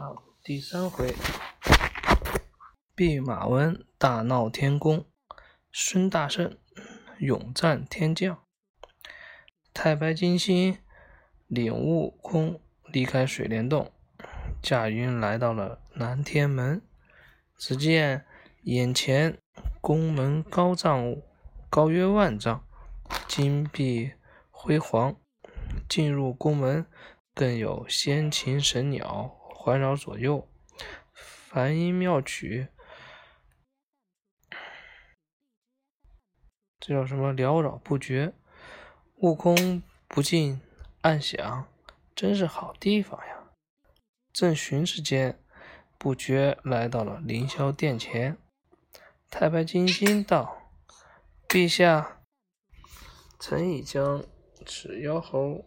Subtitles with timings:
[0.00, 1.12] 好，第三回，
[2.94, 5.04] 弼马温大闹天宫，
[5.72, 6.56] 孙大圣
[7.18, 8.38] 勇战天将。
[9.74, 10.78] 太白金星
[11.48, 13.90] 领悟空离开水帘洞，
[14.62, 16.80] 驾云来到了南天门。
[17.56, 18.24] 只见
[18.62, 19.36] 眼前
[19.80, 21.16] 宫门高丈
[21.68, 22.64] 高约万丈，
[23.26, 24.12] 金碧
[24.52, 25.16] 辉煌。
[25.88, 26.86] 进入宫门，
[27.34, 29.34] 更有仙禽神鸟。
[29.68, 30.48] 环绕左右，
[31.12, 32.68] 梵音妙曲，
[36.80, 37.34] 这叫什么？
[37.34, 38.32] 缭绕不绝。
[39.16, 40.62] 悟空不禁
[41.02, 41.68] 暗想：
[42.16, 43.50] 真是好地方呀！
[44.32, 45.38] 正寻之间，
[45.98, 48.38] 不觉来到了凌霄殿前。
[49.28, 50.72] 太白金星道
[51.46, 52.22] ：“陛下，
[53.38, 54.24] 臣已将
[54.64, 55.66] 此妖猴。”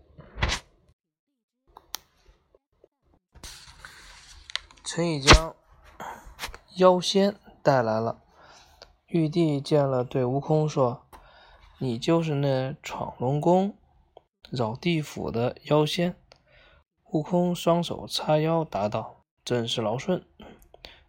[4.94, 5.56] 陈已将
[6.76, 8.22] 妖仙带来了。
[9.08, 11.08] 玉帝见了，对悟空说
[11.80, 13.74] ：“你就是那闯龙宫、
[14.50, 16.18] 扰地府的妖仙。”
[17.12, 20.22] 悟空双手叉腰答道：“正是老孙。”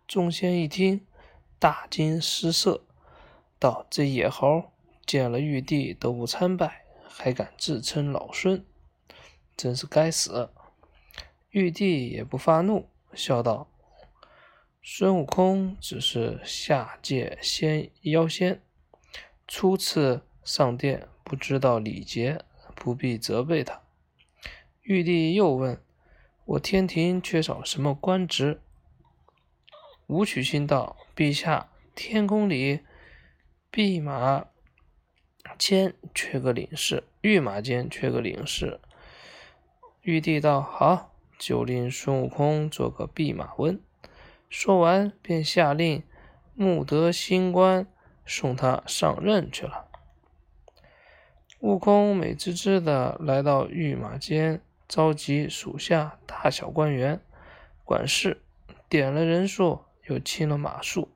[0.07, 1.05] 众仙一听，
[1.59, 2.85] 大惊失色，
[3.59, 4.63] 道：“这野猴
[5.05, 8.65] 见了玉帝都不参拜，还敢自称老孙，
[9.57, 10.51] 真是该死！”
[11.51, 13.67] 玉帝也不发怒，笑道。
[14.85, 18.61] 孙悟空只是下界仙妖仙，
[19.47, 23.81] 初次上殿，不知道礼节，不必责备他。
[24.81, 25.81] 玉帝又问
[26.45, 28.61] ：“我天庭缺少什么官职？”
[30.09, 32.81] 武曲星道：“陛下，天宫里
[33.71, 34.47] 弼马
[35.57, 38.81] 监缺个领事，御马监缺个领事。”
[40.03, 43.81] 玉帝道：“好，就令孙悟空做个弼马温。”
[44.53, 46.03] 说完，便下令
[46.55, 47.87] 募得新官，
[48.27, 49.89] 送他上任去了。
[51.61, 57.23] 悟空美滋滋的来到御马监，召集属下大小官员
[57.83, 58.43] 管事，
[58.91, 61.09] 点了人数，又清了马术，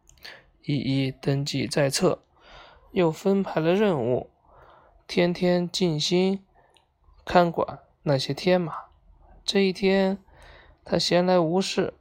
[0.62, 2.22] 一一登记在册，
[2.92, 4.30] 又分派了任务，
[5.06, 6.42] 天天尽心
[7.26, 8.72] 看管那些天马。
[9.44, 10.16] 这一天，
[10.86, 11.92] 他闲来无事。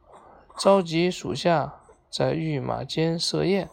[0.57, 3.69] 召集属下在御马监设宴，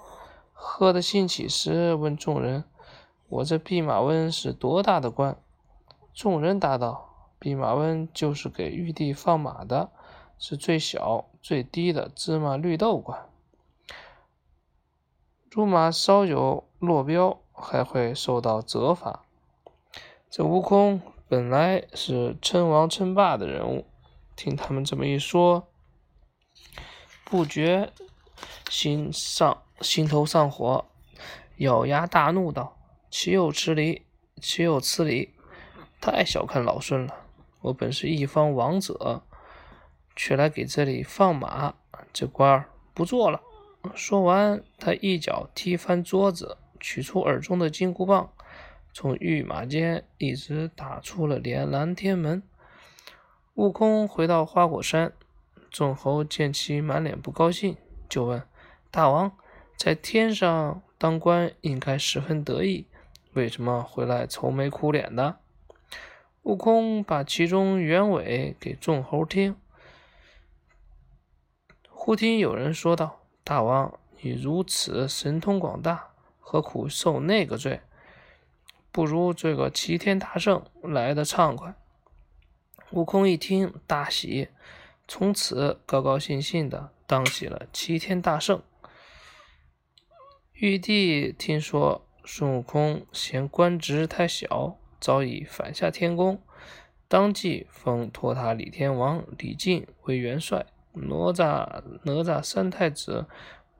[0.52, 2.64] 喝得兴起时，问众人
[3.30, 5.36] ：“我这弼马温是多大的官？”
[6.12, 9.90] 众人答道：“弼马温就是给玉帝放马的，
[10.38, 13.26] 是最小最低的芝麻绿豆官。
[15.50, 19.22] 如马稍有落标，还会受到责罚。”
[20.28, 23.84] 这悟空本来是称王称霸的人物，
[24.34, 25.68] 听他们这么一说。
[27.24, 27.92] 不觉
[28.68, 30.84] 心上心头上火，
[31.56, 32.78] 咬牙大怒道
[33.10, 34.06] ：“岂有此理！
[34.40, 35.34] 岂有此理！
[36.00, 37.14] 太小看老孙了！
[37.60, 39.22] 我本是一方王者，
[40.16, 41.74] 却来给这里放马，
[42.12, 43.40] 这官儿不做了！”
[43.94, 48.32] 说完，他一脚踢翻桌子，取出耳中的金箍棒，
[48.92, 52.42] 从御马间一直打出了连蓝天门。
[53.54, 55.12] 悟空回到花果山。
[55.72, 58.42] 众猴见其满脸不高兴，就问
[58.92, 59.32] ：“大王，
[59.76, 62.86] 在天上当官应该十分得意，
[63.32, 65.38] 为什么回来愁眉苦脸的？”
[66.44, 69.56] 悟空把其中原委给众猴听。
[71.88, 77.80] 忽听有人说道：“大王，你如此神通广大，何苦受那个罪？
[78.90, 81.74] 不如这个齐天大圣来的畅快。”
[82.90, 84.48] 悟空一听，大喜。
[85.14, 88.62] 从此高高兴兴的当起了齐天大圣。
[90.54, 96.40] 玉帝听说孙悟空嫌官职太小，早已反下天宫，
[97.08, 100.64] 当即封托塔李天王李靖为元帅，
[100.94, 103.26] 哪吒哪吒三太子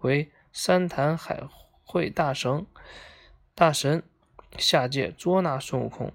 [0.01, 1.43] 为三坛海
[1.83, 2.67] 会大神，
[3.55, 4.03] 大神
[4.59, 6.12] 下界捉拿孙悟空。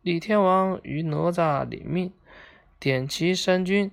[0.00, 2.14] 李天王与哪吒领命，
[2.78, 3.92] 点齐三军。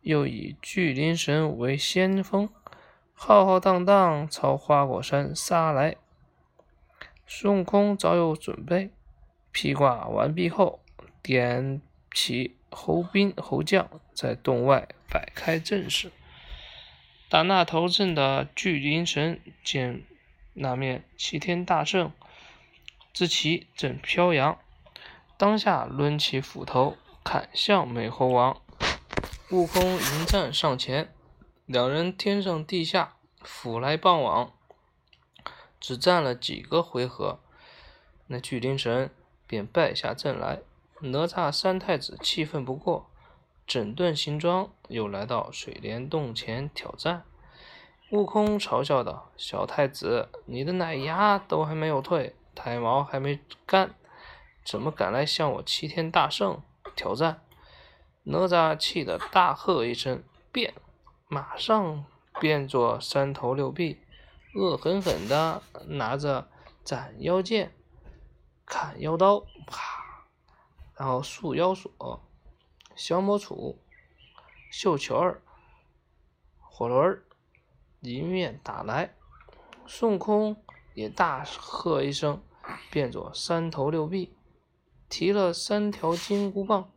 [0.00, 2.48] 又以巨灵神为先锋，
[3.14, 5.96] 浩浩荡荡朝花果山杀来。
[7.26, 8.90] 孙悟空早有准备，
[9.52, 10.80] 披挂完毕后，
[11.22, 16.10] 点起猴兵猴将，在洞外摆开阵势。
[17.28, 20.04] 打那头阵的巨灵神见
[20.54, 22.10] 那面齐天大圣
[23.12, 24.58] 之旗正飘扬，
[25.36, 28.62] 当下抡起斧头砍向美猴王。
[29.50, 31.14] 悟空迎战上前，
[31.64, 34.52] 两人天上地下，斧来棒往，
[35.80, 37.40] 只战了几个回合，
[38.26, 39.10] 那巨灵神
[39.46, 40.60] 便败下阵来。
[41.00, 43.08] 哪吒三太子气愤不过，
[43.66, 47.24] 整顿行装，又来到水帘洞前挑战。
[48.10, 53.94] 悟空嘲笑道：“小太子，你的奶牙都还没有退，胎毛还没干，
[54.62, 56.60] 怎么敢来向我齐天大圣
[56.94, 57.40] 挑战？”
[58.30, 60.22] 哪吒气得大喝一声
[60.52, 60.74] ：“变！”
[61.28, 62.04] 马上
[62.38, 64.00] 变作三头六臂，
[64.54, 66.48] 恶狠狠地拿着
[66.84, 67.74] 斩妖剑、
[68.66, 70.26] 砍妖刀，啪！
[70.94, 72.22] 然后束腰索、
[72.94, 73.76] 降魔杵、
[74.70, 75.42] 绣球儿、
[76.58, 77.24] 火轮儿
[78.00, 79.14] 迎面打来。
[79.86, 80.62] 孙悟空
[80.94, 82.42] 也大喝一声，
[82.90, 84.34] 变作三头六臂，
[85.08, 86.90] 提了三条金箍棒，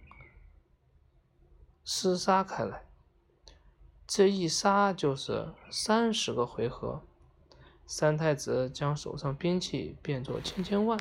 [1.85, 2.85] 厮杀开来。
[4.07, 7.03] 这一杀就是三十个回合。
[7.85, 10.99] 三太子将手上兵器变作千千万，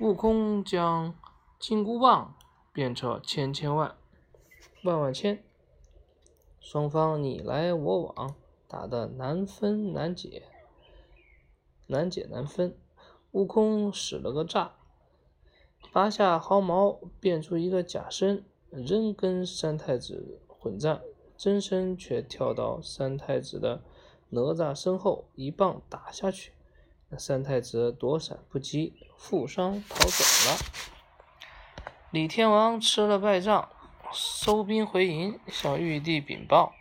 [0.00, 1.14] 悟空将。
[1.60, 2.36] 金箍棒
[2.72, 3.96] 变成千千万
[4.84, 5.42] 万万千，
[6.60, 8.36] 双方你来我往，
[8.68, 10.44] 打得难分难解，
[11.88, 12.78] 难解难分。
[13.32, 14.76] 悟空使了个诈，
[15.92, 21.00] 拔下毫毛变出一个假身，仍跟三太子混战，
[21.36, 23.82] 真身却跳到三太子的
[24.30, 26.52] 哪吒身后，一棒打下去，
[27.08, 30.58] 那三太子躲闪不及，负伤逃走了。
[32.10, 33.68] 李天王吃了败仗，
[34.12, 36.74] 收兵回营，向玉帝禀报。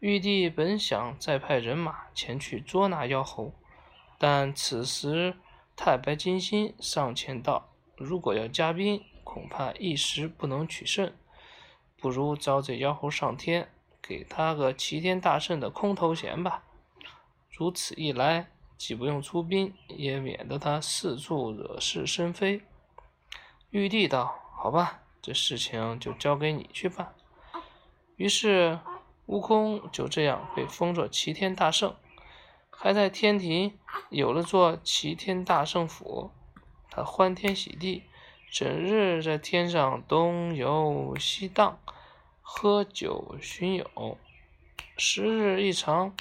[0.00, 3.52] 玉帝本想再派人马前去捉拿妖猴，
[4.18, 5.34] 但此时
[5.74, 11.12] 太白金星上前道：“如果要加兵，恐怕一时不能取胜，
[11.98, 13.68] 不如招这妖猴上天，
[14.00, 16.62] 给他个齐天大圣的空头衔吧。
[17.50, 22.62] 如此一来，既不用出兵，也免得他四处惹是生非。”
[23.70, 24.42] 玉帝道。
[24.58, 27.14] 好吧，这事情就交给你去办。
[28.16, 28.80] 于是，
[29.26, 31.94] 悟空就这样被封作齐天大圣，
[32.70, 33.78] 还在天庭
[34.08, 36.30] 有了座齐天大圣府。
[36.90, 38.04] 他欢天喜地，
[38.50, 41.78] 整日在天上东游西荡，
[42.40, 44.18] 喝酒寻友。
[44.96, 46.14] 时日一长，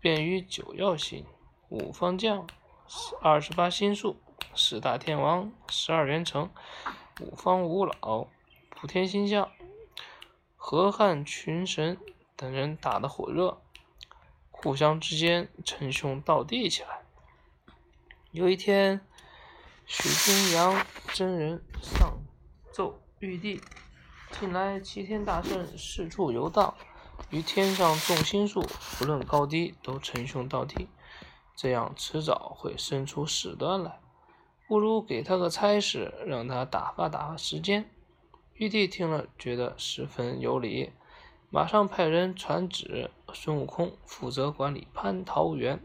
[0.00, 1.26] 便与九曜星、
[1.68, 2.46] 五方将、
[3.20, 4.16] 二十八星宿、
[4.54, 6.48] 四大天王、十二元城。
[7.20, 8.26] 五方五老、
[8.70, 9.50] 普天星将、
[10.56, 11.98] 河汉群神
[12.34, 13.60] 等人打得火热，
[14.50, 17.02] 互相之间称兄道弟起来。
[18.32, 19.00] 有一天，
[19.86, 22.18] 许金阳真人上
[22.72, 23.60] 奏玉帝：
[24.32, 26.74] 近来齐天大圣四处游荡，
[27.28, 28.64] 与天上众星宿
[28.98, 30.88] 不论高低都称兄道弟，
[31.54, 34.00] 这样迟早会生出事端来。
[34.66, 37.90] 不如给他个差事，让他打发打发时间。
[38.54, 40.92] 玉帝听了，觉得十分有理，
[41.50, 45.84] 马上派人传旨：孙悟空负责管理蟠桃园。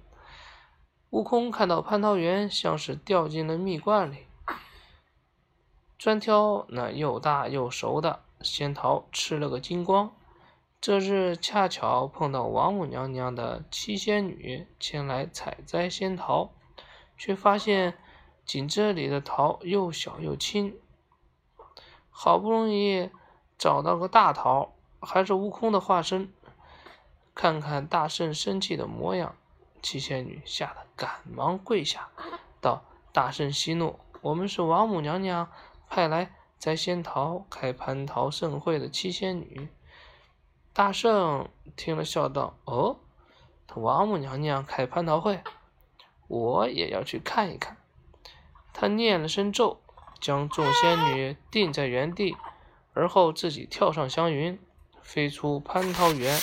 [1.10, 4.28] 悟空看到蟠桃园像是掉进了蜜罐里，
[5.98, 10.12] 专挑那又大又熟的仙桃吃了个精光。
[10.80, 16.52] 这日恰巧碰到王母娘娘的七仙女前来采摘仙桃，
[17.18, 17.98] 却发现。
[18.46, 20.76] 井这里的桃又小又轻，
[22.10, 23.12] 好不容易
[23.60, 26.34] 找到个大桃，还是悟空的化身。
[27.36, 29.36] 看看大圣生气的模样，
[29.82, 32.10] 七仙女吓得赶忙跪下，
[32.62, 32.84] 道
[33.14, 35.52] ：“大圣息怒，我们是王母娘娘
[35.90, 39.70] 派来摘仙桃、开蟠桃盛会的七仙女。”
[40.74, 43.00] 大圣听了笑道：“哦，
[43.76, 45.42] 王母娘娘开蟠桃会，
[46.28, 47.78] 我也要去看一看。”
[48.72, 49.82] 他念了声咒，
[50.22, 52.38] 将众仙女定在原地，
[52.94, 54.58] 而后自己跳上祥云，
[55.02, 56.40] 飞出蟠桃园，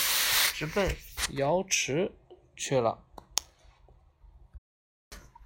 [0.53, 0.95] 直奔
[1.31, 2.11] 瑶池
[2.55, 2.99] 去了。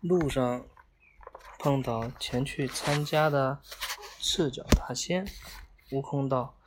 [0.01, 0.65] 路上
[1.59, 3.59] 碰到前去参加的
[4.19, 5.25] 赤脚大仙，
[5.91, 6.57] 悟空道：“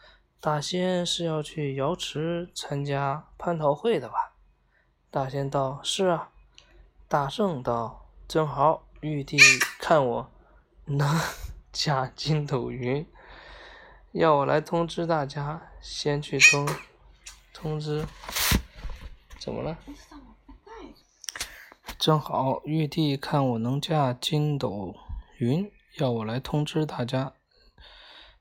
[0.41, 4.35] 大仙是要去瑶池参加蟠桃会的吧？”
[5.11, 6.31] 大仙道：“是啊。”
[7.09, 9.37] 大圣道：“正好。”玉帝
[9.79, 10.33] 看我
[10.87, 11.21] 能
[11.71, 13.07] 驾筋斗云，
[14.13, 16.67] 要我来通知大家，先去通
[17.53, 18.07] 通知。
[19.39, 19.77] 怎么了？
[22.05, 24.95] 正好玉帝看我能驾筋斗
[25.39, 27.33] 云，要我来通知大家，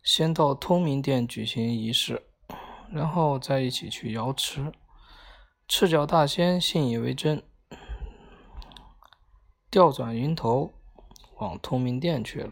[0.04, 2.24] 先到通明殿举行仪式，
[2.92, 4.74] 然后再一起去瑶池。
[5.66, 7.42] 赤脚大仙信以为真，
[9.72, 10.74] 调转云头
[11.38, 12.52] 往通明殿去了。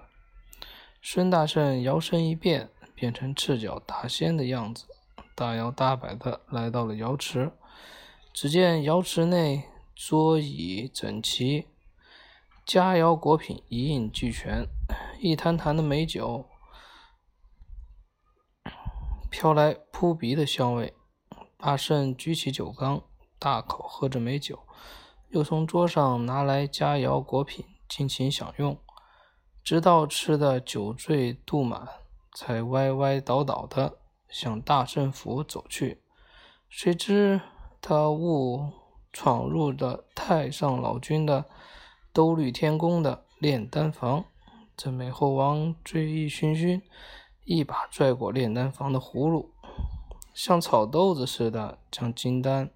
[1.02, 4.86] 孙大圣摇身一变，变成赤脚大仙的样子，
[5.36, 7.52] 大摇大摆地来到了瑶池。
[8.32, 9.66] 只见瑶池内
[10.04, 11.68] 桌椅整齐，
[12.66, 14.66] 佳肴果品一应俱全，
[15.20, 16.46] 一坛坛的美酒
[19.30, 20.96] 飘来扑鼻的香味。
[21.56, 23.04] 大圣举起酒缸，
[23.38, 24.64] 大口喝着美酒，
[25.30, 28.76] 又从桌上拿来佳肴果品，尽情享用，
[29.64, 31.88] 直到吃的酒醉肚满，
[32.34, 36.02] 才歪歪倒倒的向大圣府走去。
[36.68, 37.40] 谁知
[37.80, 38.81] 他误
[39.14, 41.46] 闯入的太上老君的
[42.14, 44.26] 兜率天宫的炼丹房，
[44.78, 46.82] 这美猴王醉意熏熏，
[47.44, 49.54] 一把拽过炼丹房的葫芦。
[50.34, 52.72] 像炒豆子似的将金丹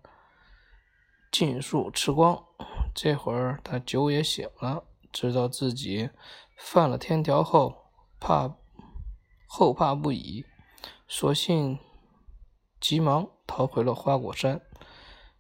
[1.31, 2.43] 尽数吃光。
[2.93, 6.09] 这会儿他酒也醒了，知道自己
[6.57, 8.55] 犯了天条后，怕
[9.47, 10.45] 后怕不已，
[11.07, 11.79] 索性
[12.79, 14.61] 急忙逃回了花果山。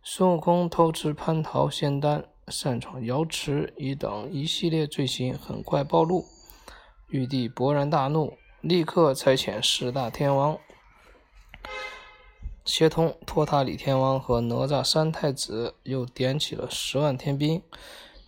[0.07, 6.23] 孙悟空偷吃蟠桃仙丹，擅闯瑶池，一等一系列罪行很快暴露。
[7.07, 10.59] 玉帝勃然大怒，立刻差遣四大天王。
[12.63, 17.63] 协同托塔李天王和哪吒三太子，又点起了十万天兵，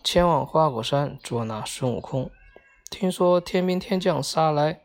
[0.02, 2.28] 前往花果山捉拿孙悟空。
[2.90, 4.80] 听说天兵天将杀来，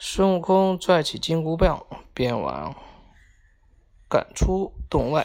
[0.00, 2.74] 孙悟空拽起金箍棒，便往
[4.08, 5.24] 赶出洞外，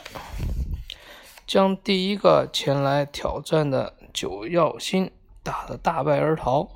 [1.53, 5.11] 将第一个前来挑战的九曜星
[5.43, 6.67] 打得大败而逃。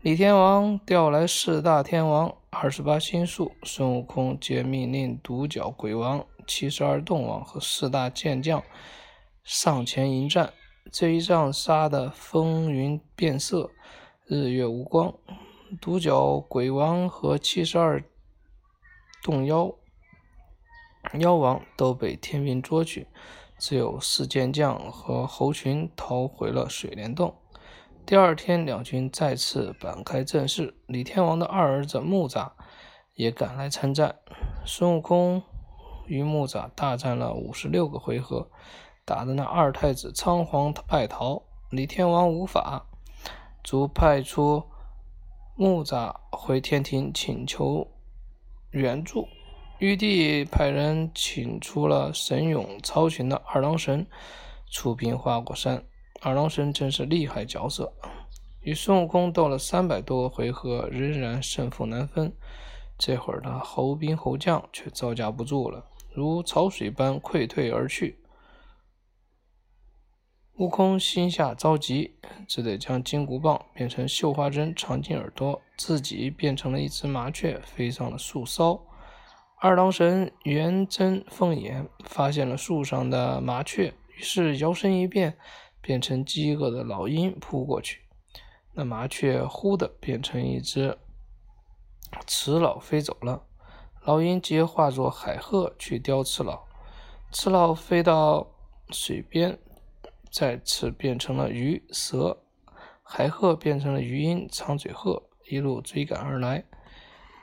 [0.00, 2.32] 李天王调来四大天王。
[2.48, 8.62] 二十八星宿，孙悟空皆命令独角鬼王、七十二洞王和四大健将
[9.42, 10.52] 上前迎战。
[10.92, 13.72] 这一仗杀得风云变色，
[14.26, 15.12] 日月无光。
[15.80, 18.04] 独角鬼王和七十二
[19.20, 19.74] 洞妖
[21.18, 23.08] 妖王都被天兵捉去，
[23.62, 27.32] 只有四健将和猴群逃回了水帘洞。
[28.04, 30.76] 第二天，两军再次展开阵势。
[30.88, 32.50] 李天王的二儿子木吒
[33.14, 34.16] 也赶来参战。
[34.66, 35.40] 孙悟空
[36.06, 38.50] 与木吒大战了五十六个回合，
[39.04, 41.44] 打得那二太子仓皇败逃。
[41.70, 42.86] 李天王无法，
[43.62, 44.64] 卒派出
[45.54, 47.86] 木吒回天庭请求
[48.72, 49.28] 援助。
[49.82, 54.06] 玉帝派人请出了神勇超群的二郎神
[54.70, 55.84] 出兵花果山。
[56.20, 57.92] 二郎神真是厉害角色，
[58.60, 62.32] 与孙悟空斗了三百多个回合，仍然胜负难分。
[62.96, 68.20] 这会儿的猴兵猴将却招架不住了，如潮水般溃退而去。
[70.58, 72.14] 悟空心下着急，
[72.46, 78.80] 只得将金箍棒变成绣花针藏进耳朵，自己变成了一只麻雀，飞上了树梢。
[79.64, 85.38] 二郎神圆睁凤眼，发现了树上的麻雀，于是摇身一变。
[85.80, 88.02] 变成饥饿的老鹰扑过去，
[88.74, 90.96] 那麻雀忽的变成一只
[92.26, 93.44] 雌老飞走了。
[94.04, 96.64] 老鹰即化作海鹤去叼雌老，
[97.32, 98.48] 雌老飞到
[98.90, 99.58] 水边，
[100.30, 102.44] 再次变成了鱼蛇，
[103.02, 106.64] 海鹤变成了鱼鹰长嘴鹤，一路追赶而来。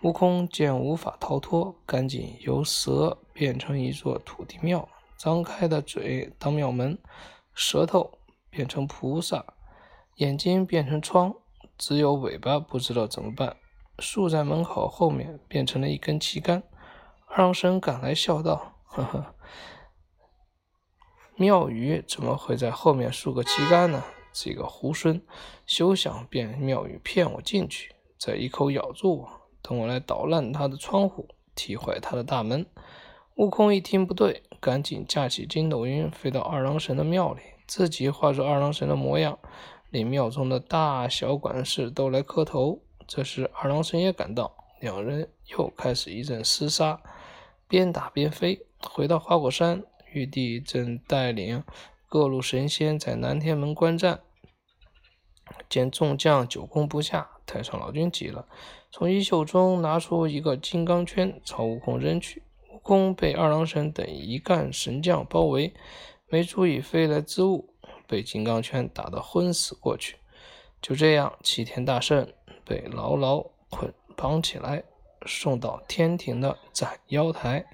[0.03, 4.87] 悟空见无法逃脱，赶紧由蛇变成一座土地庙，
[5.17, 6.97] 张开的嘴当庙门，
[7.53, 8.15] 舌头。
[8.51, 9.45] 变成菩萨，
[10.15, 11.35] 眼睛变成窗，
[11.77, 13.57] 只有尾巴不知道怎么办。
[13.99, 16.63] 竖在门口后面变成了一根旗杆。
[17.27, 19.35] 二郎神赶来笑道：“呵呵，
[21.35, 24.03] 庙宇怎么会在后面竖个旗杆呢？
[24.33, 25.21] 这个猢狲，
[25.67, 32.65] 休想变庙宇骗我进去，再一口咬住我，等我来捣烂他的窗户，踢坏他的大门。”
[33.35, 37.41] 悟空一听不对，赶紧架起筋斗云，飞到二郎神的庙里。
[37.65, 39.39] 自己化作二郎神的模样，
[39.91, 42.81] 令庙中的大小管事都来磕头。
[43.07, 47.01] 这时二郎神也赶到，两人又开始一阵厮杀，
[47.67, 48.65] 边打边飞。
[48.81, 51.63] 回到花果山，玉帝正带领
[52.07, 54.21] 各路神仙在南天门观战，
[55.69, 58.45] 见众将久攻不下，太上老君急了，
[58.91, 62.43] 从衣袖中拿出一个金刚圈，朝悟空扔去。
[62.71, 65.73] 悟空被二郎神等一干神将包围。
[66.27, 67.73] 没注意飞来之物，
[68.07, 70.17] 被金刚圈打得昏死过去。
[70.79, 72.31] 就这样，齐天大圣
[72.63, 74.83] 被牢牢捆绑起来，
[75.25, 77.65] 送到天庭的斩妖台。